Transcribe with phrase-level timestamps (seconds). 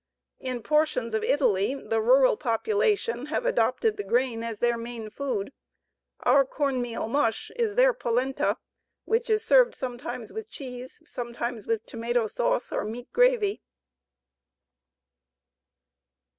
[0.39, 5.53] In portions of Italy the rural population have adopted the grain as their main food.
[6.21, 8.57] Our corn meal mush is their polenta,
[9.05, 13.61] which is served sometimes with cheese, sometimes with tomato sauce or meat gravy.